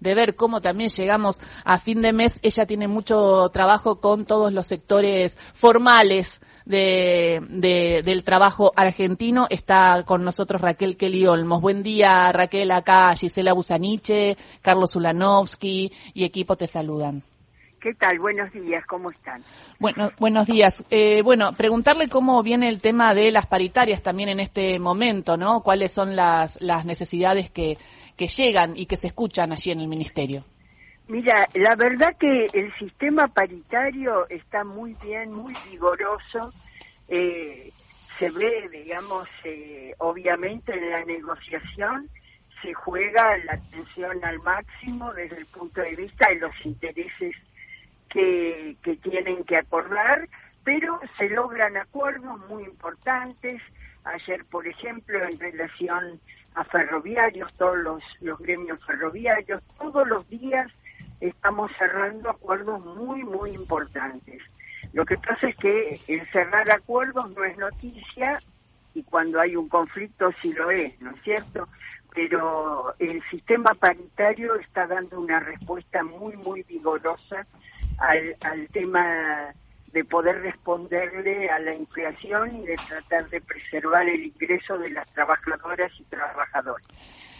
[0.00, 2.40] de ver cómo también llegamos a fin de mes.
[2.42, 9.46] Ella tiene mucho trabajo con todos los sectores formales de, del trabajo argentino.
[9.50, 11.60] Está con nosotros Raquel Kelly Olmos.
[11.60, 12.70] Buen día, Raquel.
[12.70, 17.22] Acá Gisela Busaniche, Carlos Ulanovsky y equipo te saludan.
[17.80, 18.18] ¿Qué tal?
[18.18, 19.42] Buenos días, ¿cómo están?
[19.78, 20.84] Bueno, buenos días.
[20.90, 25.62] Eh, bueno, preguntarle cómo viene el tema de las paritarias también en este momento, ¿no?
[25.62, 27.78] ¿Cuáles son las, las necesidades que,
[28.18, 30.44] que llegan y que se escuchan allí en el Ministerio?
[31.08, 36.52] Mira, la verdad que el sistema paritario está muy bien, muy vigoroso.
[37.08, 37.72] Eh,
[38.18, 42.10] se ve, digamos, eh, obviamente en la negociación
[42.60, 47.34] se juega la atención al máximo desde el punto de vista de los intereses
[48.10, 50.28] que, tienen que acordar,
[50.64, 53.62] pero se logran acuerdos muy importantes.
[54.04, 56.20] Ayer, por ejemplo, en relación
[56.54, 60.70] a ferroviarios, todos los, los gremios ferroviarios, todos los días
[61.20, 64.42] estamos cerrando acuerdos muy, muy importantes.
[64.92, 68.38] Lo que pasa es que el cerrar acuerdos no es noticia
[68.94, 71.68] y cuando hay un conflicto sí lo es, ¿no es cierto?
[72.12, 77.46] Pero el sistema paritario está dando una respuesta muy, muy vigorosa
[78.00, 79.54] al, al tema
[79.92, 85.06] de poder responderle a la inflación y de tratar de preservar el ingreso de las
[85.12, 86.86] trabajadoras y trabajadores.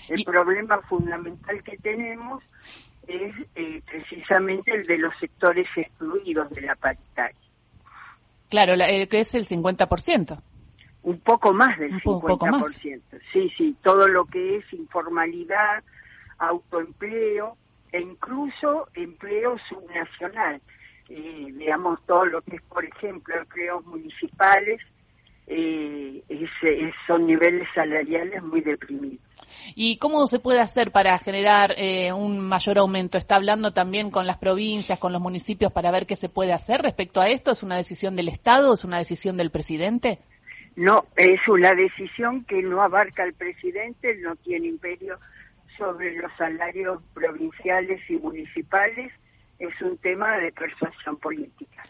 [0.09, 2.43] El problema fundamental que tenemos
[3.07, 7.39] es eh, precisamente el de los sectores excluidos de la paritaria.
[8.49, 10.43] Claro, eh, que es el 50%.
[11.03, 13.01] Un poco más del 50%.
[13.33, 15.85] Sí, sí, todo lo que es informalidad,
[16.39, 17.57] autoempleo,
[17.93, 20.61] e incluso empleo subnacional.
[21.09, 24.81] Eh, digamos, todo lo que es, por ejemplo, empleos municipales,
[25.53, 26.23] eh,
[27.07, 29.19] son niveles salariales muy deprimidos.
[29.75, 33.19] ¿Y cómo se puede hacer para generar eh, un mayor aumento?
[33.19, 36.81] ¿Está hablando también con las provincias, con los municipios para ver qué se puede hacer
[36.81, 37.51] respecto a esto?
[37.51, 38.73] ¿Es una decisión del Estado?
[38.73, 40.21] ¿Es una decisión del presidente?
[40.77, 45.19] No, es una decisión que no abarca al presidente, no tiene imperio
[45.81, 49.11] sobre los salarios provinciales y municipales,
[49.59, 51.83] es un tema de persuasión política.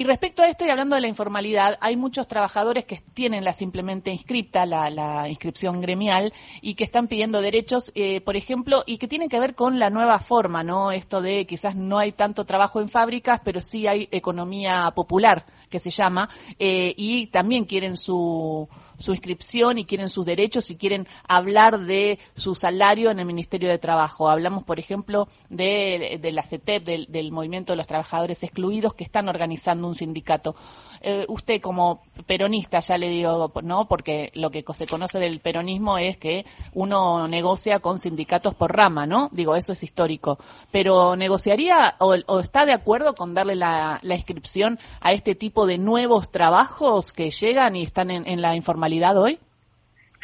[0.00, 3.52] Y respecto a esto y hablando de la informalidad, hay muchos trabajadores que tienen la
[3.52, 9.08] simplemente inscripta, la, inscripción gremial, y que están pidiendo derechos, eh, por ejemplo, y que
[9.08, 10.92] tienen que ver con la nueva forma, ¿no?
[10.92, 15.80] Esto de quizás no hay tanto trabajo en fábricas, pero sí hay economía popular, que
[15.80, 16.28] se llama,
[16.60, 22.18] eh, y también quieren su su inscripción y quieren sus derechos y quieren hablar de
[22.34, 24.28] su salario en el Ministerio de Trabajo.
[24.28, 29.28] Hablamos, por ejemplo, de, de la CETEP, del, Movimiento de los Trabajadores Excluidos, que están
[29.28, 30.56] organizando un sindicato.
[31.00, 33.86] Eh, usted, como peronista, ya le digo, ¿no?
[33.86, 36.44] Porque lo que se conoce del peronismo es que
[36.74, 39.28] uno negocia con sindicatos por rama, ¿no?
[39.30, 40.38] Digo, eso es histórico.
[40.72, 46.32] Pero ¿negociaría o, está de acuerdo con darle la, inscripción a este tipo de nuevos
[46.32, 48.87] trabajos que llegan y están en la informalidad?
[49.16, 49.38] Hoy?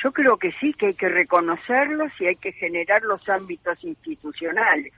[0.02, 4.92] Yo creo que sí, que hay que reconocerlos y hay que generar los ámbitos institucionales.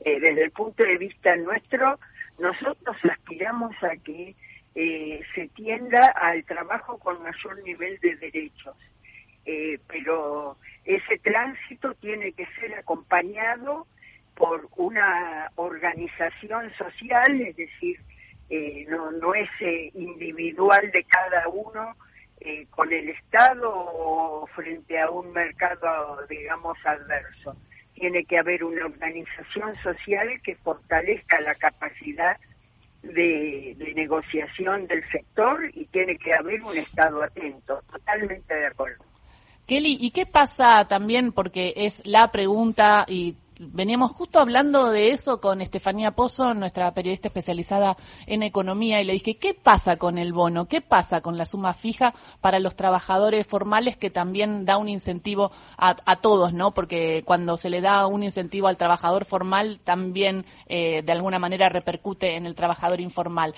[0.00, 1.98] Eh, desde el punto de vista nuestro,
[2.38, 4.34] nosotros aspiramos a que
[4.74, 8.76] eh, se tienda al trabajo con mayor nivel de derechos.
[9.46, 13.86] Eh, pero ese tránsito tiene que ser acompañado
[14.34, 18.00] por una organización social, es decir,
[18.88, 19.48] no, no es
[19.94, 21.94] individual de cada uno
[22.44, 27.56] eh, con el Estado o frente a un mercado, digamos, adverso.
[27.94, 32.36] Tiene que haber una organización social que fortalezca la capacidad
[33.02, 37.80] de, negociación del sector y tiene que haber un Estado atento.
[37.90, 39.04] Totalmente de acuerdo.
[39.66, 43.36] Kelly, ¿y qué pasa también, porque es la pregunta y
[43.72, 49.14] veníamos justo hablando de eso con Estefanía Pozo, nuestra periodista especializada en economía, y le
[49.14, 50.66] dije, ¿qué pasa con el bono?
[50.66, 55.50] ¿Qué pasa con la suma fija para los trabajadores formales que también da un incentivo
[55.76, 56.72] a, todos, ¿no?
[56.72, 61.68] Porque cuando se le da un incentivo al trabajador formal, también eh, de alguna manera
[61.68, 63.54] repercute en el trabajador informal.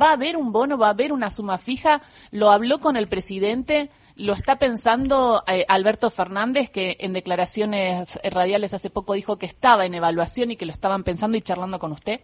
[0.00, 0.76] ¿Va a haber un bono?
[0.76, 2.02] ¿Va a haber una suma fija?
[2.30, 3.90] ¿Lo habló con el presidente?
[4.18, 9.86] ¿Lo está pensando eh, Alberto Fernández, que en declaraciones radiales hace poco dijo que estaba
[9.86, 12.20] en evaluación y que lo estaban pensando y charlando con usted?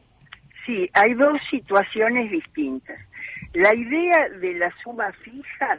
[0.67, 2.99] Sí, hay dos situaciones distintas.
[3.53, 5.79] La idea de la suma fija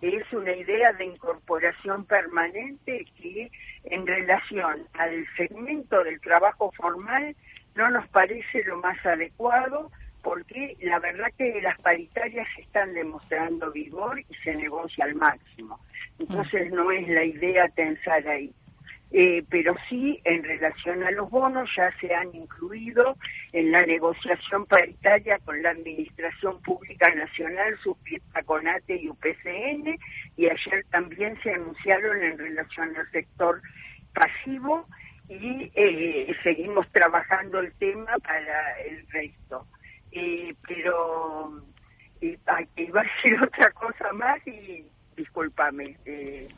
[0.00, 3.48] es una idea de incorporación permanente que
[3.84, 7.36] en relación al segmento del trabajo formal
[7.76, 9.92] no nos parece lo más adecuado
[10.24, 15.78] porque la verdad que las paritarias están demostrando vigor y se negocia al máximo.
[16.18, 18.52] Entonces no es la idea tensar ahí.
[19.16, 23.16] eh, pero sí en relación a los bonos ya se han incluido
[23.52, 30.00] en la negociación paritaria con la Administración Pública Nacional, suscrita con ATE y UPCN,
[30.36, 33.62] y ayer también se anunciaron en relación al sector
[34.12, 34.88] pasivo
[35.28, 39.64] y eh, seguimos trabajando el tema para el resto.
[40.14, 41.62] Eh, pero
[42.20, 42.38] eh,
[42.76, 44.84] iba a decir otra cosa más y
[45.16, 45.96] discúlpame.
[46.04, 46.48] Eh,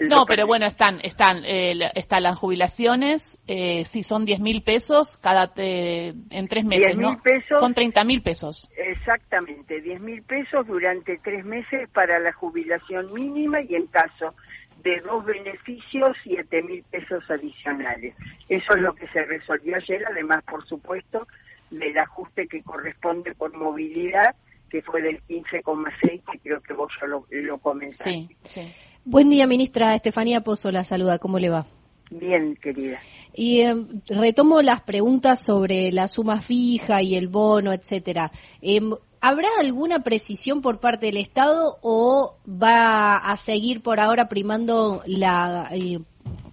[0.00, 5.18] no, pero bueno, están, están, eh, están las jubilaciones, eh, sí, son 10 mil pesos
[5.18, 7.20] cada en tres meses, ¿no?
[7.22, 8.68] Pesos, son 30 mil pesos.
[8.76, 14.34] Exactamente, 10 mil pesos durante tres meses para la jubilación mínima y en caso
[14.82, 18.14] de dos beneficios, 7 mil pesos adicionales.
[18.48, 21.26] Eso es lo que se resolvió ayer, además, por supuesto,
[21.70, 24.34] del ajuste que corresponde por movilidad,
[24.70, 28.10] que fue del 15,6, que creo que vos ya lo, lo comentaste.
[28.10, 28.74] Sí, sí.
[29.04, 29.94] Buen día, ministra.
[29.94, 31.18] Estefanía Pozo la saluda.
[31.18, 31.66] ¿Cómo le va?
[32.10, 32.98] Bien, querida.
[33.34, 33.74] Y eh,
[34.08, 38.30] retomo las preguntas sobre la suma fija y el bono, etcétera.
[38.62, 38.80] Eh,
[39.20, 45.70] ¿Habrá alguna precisión por parte del Estado o va a seguir por ahora primando la,
[45.72, 45.98] eh,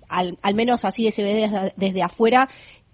[0.07, 2.47] al, al, menos así se ve desde, desde afuera,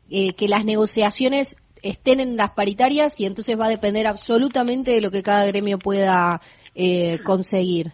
[0.10, 5.02] eh, que las negociaciones estén en las paritarias y entonces va a depender absolutamente de
[5.02, 6.42] lo que cada gremio pueda
[6.76, 7.88] eh, conseguir?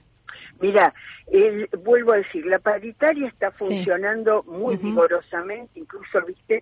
[0.59, 0.93] Mira,
[1.31, 4.49] el, vuelvo a decir, la paritaria está funcionando sí.
[4.49, 4.83] muy uh -huh.
[4.83, 6.61] vigorosamente, incluso, viste,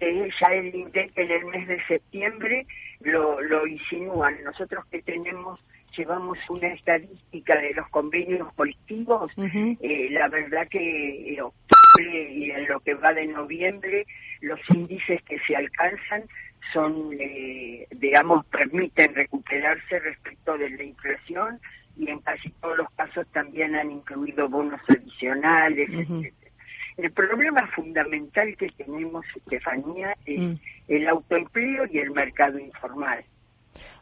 [0.00, 2.66] eh, ya el INDEC en el mes de septiembre
[3.00, 4.42] lo, lo insinúan.
[4.44, 5.60] Nosotros que tenemos,
[5.96, 9.78] llevamos una estadística de los convenios colectivos, uh -huh.
[9.80, 14.06] eh, la verdad que en octubre y en lo que va de noviembre,
[14.40, 16.22] los índices que se alcanzan
[16.72, 21.60] son, eh, digamos, permiten recuperarse respecto de la inflación
[21.96, 26.26] y en casi todos los casos también han incluido bonos adicionales, uh -huh.
[26.26, 26.34] etc.
[26.96, 30.54] El problema fundamental que tenemos, Estefanía, es mm.
[30.88, 33.24] el autoempleo y el mercado informal.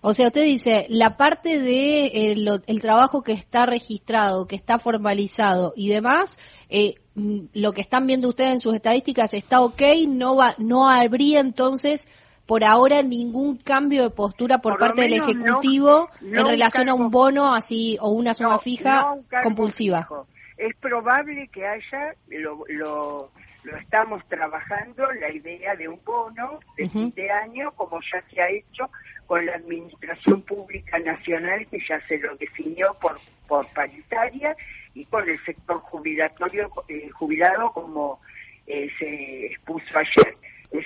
[0.01, 4.57] O sea, usted dice, la parte de eh, lo, el trabajo que está registrado, que
[4.57, 6.39] está formalizado y demás,
[6.71, 10.89] eh, mm, lo que están viendo ustedes en sus estadísticas está ok, no va, no
[10.89, 12.09] habría entonces
[12.47, 16.89] por ahora ningún cambio de postura por, por parte del Ejecutivo no, no en relación
[16.89, 20.03] a un bono así o una suma no, fija compulsiva.
[20.03, 20.27] Fijo.
[20.57, 23.31] Es probable que haya, lo, lo,
[23.65, 26.93] lo, estamos trabajando, la idea de un bono de uh -huh.
[26.93, 28.89] fin de año, como ya se ha hecho
[29.27, 34.57] con la Administración Pública Nacional, que ya se lo definió por, por paritaria,
[34.95, 38.21] y con el sector jubilatorio eh, jubilado, como
[38.67, 40.33] eh, se expuso ayer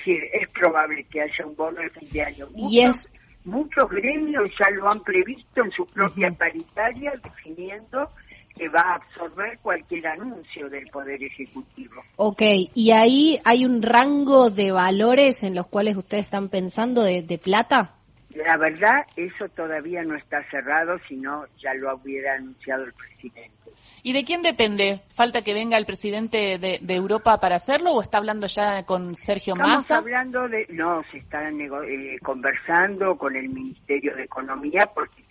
[0.00, 2.46] decir, es probable que haya un bono de fin de año.
[2.52, 3.12] Muchos, y es...
[3.44, 6.38] muchos gremios ya lo han previsto en su propia uh -huh.
[6.38, 8.10] paritaria, definiendo
[8.56, 12.02] que va a absorber cualquier anuncio del Poder Ejecutivo.
[12.16, 12.42] Ok,
[12.74, 17.38] y ahí hay un rango de valores en los cuales ustedes están pensando de, de
[17.38, 17.94] plata.
[18.34, 23.59] La verdad, eso todavía no está cerrado, sino ya lo hubiera anunciado el presidente.
[24.02, 25.00] ¿Y de quién depende?
[25.14, 29.14] ¿Falta que venga el presidente de, de Europa para hacerlo o está hablando ya con
[29.14, 29.98] Sergio Estamos Massa?
[29.98, 35.22] hablando de, no, se está eh, conversando con el Ministerio de Economía porque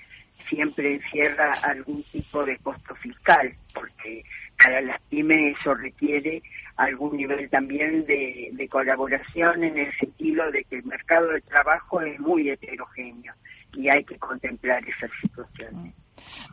[0.48, 4.24] siempre encierra algún tipo de costo fiscal, porque
[4.62, 6.42] para las pymes eso requiere
[6.78, 12.02] algún nivel también de, de colaboración en el sentido de que el mercado de trabajo
[12.02, 13.34] es muy heterogéneo
[13.74, 15.94] y hay que contemplar esa situación.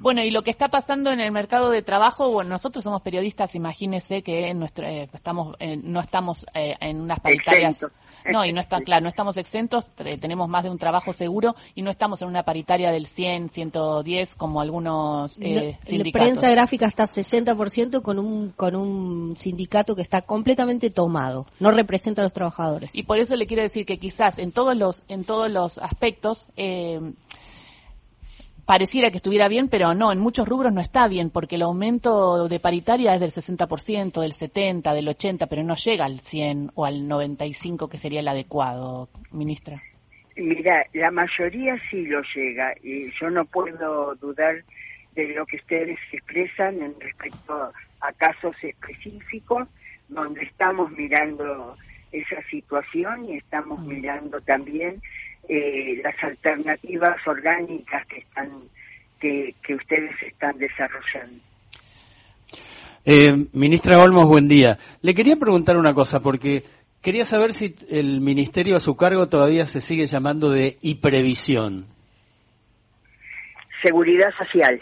[0.00, 3.54] Bueno, y lo que está pasando en el mercado de trabajo, bueno, nosotros somos periodistas,
[3.54, 7.76] imagínese que en nuestro, eh, estamos, eh, no estamos eh, en unas paritarias.
[7.76, 7.98] Exentos.
[8.32, 11.82] No, y no está claro, no estamos exentos, tenemos más de un trabajo seguro y
[11.82, 16.28] no estamos en una paritaria del 100, 110 como algunos eh, no, sindicatos.
[16.28, 21.70] La prensa gráfica está 60% con un con un sindicato que está completamente tomado, no
[21.70, 22.94] representa a los trabajadores.
[22.94, 26.46] Y por eso le quiero decir que quizás en todos los en todos los aspectos
[26.56, 27.00] eh,
[28.66, 32.48] pareciera que estuviera bien, pero no, en muchos rubros no está bien, porque el aumento
[32.48, 36.84] de paritaria es del 60%, del 70%, del 80%, pero no llega al 100 o
[36.84, 39.80] al 95%, que sería el adecuado, ministra.
[40.36, 44.56] Mira, la mayoría sí lo llega, y yo no puedo dudar
[45.14, 49.68] de lo que ustedes expresan en respecto a casos específicos,
[50.08, 51.76] donde estamos mirando
[52.12, 55.00] esa situación y estamos mirando también
[55.48, 58.50] eh, las alternativas orgánicas que están
[59.20, 61.42] que, que ustedes están desarrollando.
[63.04, 64.78] Eh, ministra Olmos, buen día.
[65.00, 66.64] Le quería preguntar una cosa, porque
[67.00, 71.86] quería saber si el ministerio a su cargo todavía se sigue llamando de IPREVISIón.
[73.82, 74.80] Seguridad social.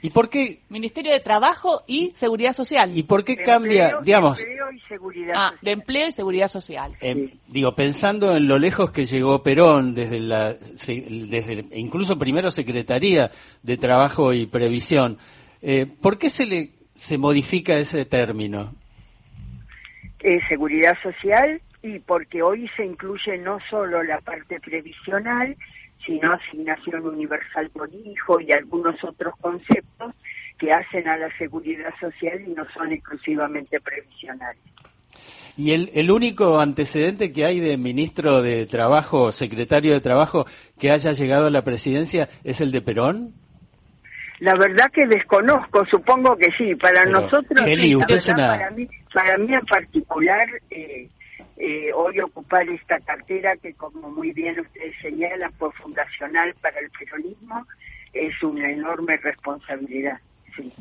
[0.00, 0.60] ¿Y por qué?
[0.68, 2.96] Ministerio de Trabajo y Seguridad Social.
[2.96, 5.58] ¿Y por qué De cambia, empleo, digamos, de empleo y seguridad ah, social.
[5.64, 6.92] de Empleo y Seguridad Social.
[7.00, 12.50] eh, digo, pensando en lo lejos que llegó Perón desde la, se- desde incluso primero
[12.50, 13.30] Secretaría
[13.62, 15.18] de Trabajo y Previsión,
[15.62, 18.72] eh, ¿por qué se le se modifica ese término?
[20.20, 25.56] eh, seguridad social y porque hoy se incluye no solo la parte previsional,
[26.08, 30.14] sino asignación universal por hijo y algunos otros conceptos
[30.58, 34.62] que hacen a la seguridad social y no son exclusivamente previsionales.
[35.58, 40.46] Y el, el único antecedente que hay de ministro de Trabajo, secretario de Trabajo,
[40.80, 43.34] que haya llegado a la presidencia es el de Perón.
[44.40, 46.74] La verdad que desconozco, supongo que sí.
[46.76, 51.08] Para Pero, nosotros, sí, verdad, una- para, mí, para mí en particular, eh,
[51.58, 56.90] eh, hoy ocupar esta cartera que, como muy bien ustedes señalan, fue fundacional para el
[56.90, 57.66] peronismo,
[58.12, 60.18] es una enorme responsabilidad.
[60.56, 60.72] Sí.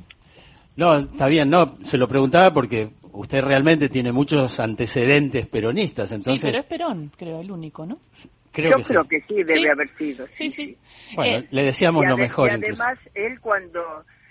[0.75, 6.39] No, está bien, no, se lo preguntaba porque usted realmente tiene muchos antecedentes peronistas, entonces
[6.41, 7.97] sí, pero es Perón, creo, el único, ¿no?
[8.51, 9.09] creo Yo que creo sí.
[9.09, 9.67] que sí, debe Sí.
[9.67, 10.27] haber sido.
[10.31, 10.77] Sí, sí.
[11.15, 12.83] Bueno, Eh, le decíamos lo mejor y incluso.
[12.83, 13.81] además, él cuando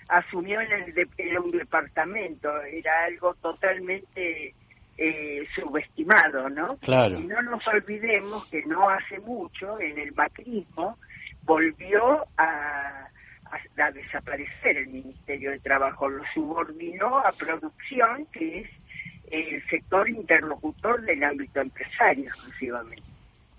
[0.08, 4.54] asumió en el de- era un departamento, era algo totalmente
[4.98, 6.76] eh, subestimado, ¿no?
[6.78, 7.18] Claro.
[7.18, 10.98] Y no nos olvidemos que no hace mucho, en el macrismo,
[11.42, 13.06] volvió a,
[13.50, 18.70] a- a desaparecer el Ministerio de Trabajo, lo subordinó a producción, que es
[19.30, 23.02] el sector interlocutor del ámbito empresario exclusivamente.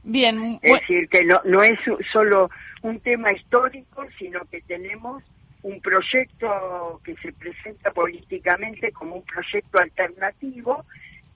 [0.03, 1.77] Bien, Es decir, que no, no es
[2.13, 2.49] solo
[2.81, 5.21] un tema histórico, sino que tenemos
[5.63, 10.85] un proyecto que se presenta políticamente como un proyecto alternativo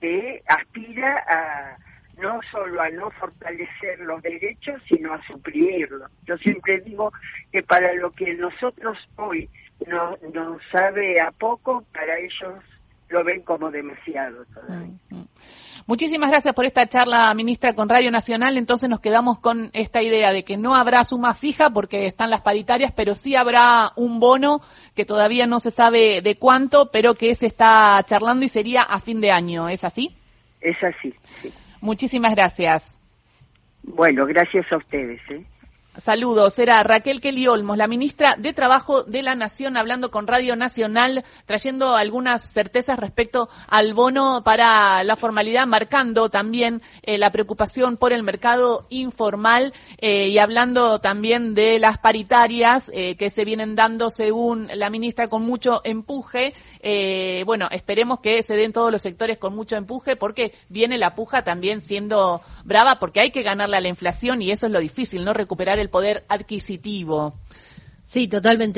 [0.02, 1.78] que aspira a
[2.20, 6.10] no solo a no fortalecer los derechos, sino a suprimirlos.
[6.26, 7.12] Yo siempre digo
[7.52, 9.48] que para lo que nosotros hoy
[9.86, 12.62] no- nos sabe a poco, para ellos
[13.10, 14.92] lo ven como demasiado todavía.
[15.10, 15.22] Mm.
[15.86, 18.56] Muchísimas gracias por esta charla, ministra, con Radio Nacional.
[18.56, 22.40] Entonces nos quedamos con esta idea de que no habrá suma fija porque están las
[22.40, 24.60] paritarias, pero sí habrá un bono
[24.94, 29.00] que todavía no se sabe de cuánto, pero que se está charlando y sería a
[29.00, 29.68] fin de año.
[29.68, 30.10] ¿Es así?
[30.60, 31.14] Es así.
[31.40, 31.52] sí.
[31.80, 32.98] Muchísimas gracias.
[33.82, 35.20] Bueno, gracias a ustedes.
[35.30, 35.44] ¿eh?
[35.98, 40.56] Saludos, era Raquel Kelly Olmos, la ministra de Trabajo de la Nación, hablando con Radio
[40.56, 47.98] Nacional, trayendo algunas certezas respecto al bono para la formalidad, marcando también eh, la preocupación
[47.98, 53.76] por el mercado informal eh, y hablando también de las paritarias eh, que se vienen
[53.76, 56.54] dando, según la ministra, con mucho empuje.
[56.84, 61.14] Eh, bueno, esperemos que se den todos los sectores con mucho empuje, porque viene la
[61.14, 64.80] puja también siendo brava, porque hay que ganarle a la inflación y eso es lo
[64.80, 65.32] difícil, ¿no?
[65.32, 67.34] Recuperar el poder adquisitivo.
[68.04, 68.70] Sí, totalmente.